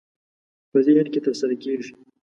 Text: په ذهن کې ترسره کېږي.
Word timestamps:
په 0.71 0.77
ذهن 0.87 1.07
کې 1.13 1.19
ترسره 1.25 1.55
کېږي. 1.63 1.91